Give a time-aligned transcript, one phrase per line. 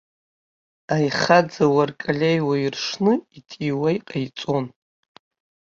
[0.95, 4.65] Аихаӡа уаркалеиуа иршны итиуа иҟаиҵон.